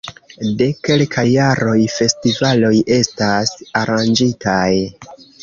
De 0.61 0.67
kelkaj 0.87 1.25
jaroj 1.33 1.75
festivaloj 1.97 2.73
estas 2.97 3.53
aranĝitaj. 3.83 4.73